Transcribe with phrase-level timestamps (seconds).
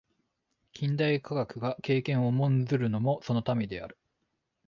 [0.73, 3.99] 近代科学が経験を重んずるのもそのためである。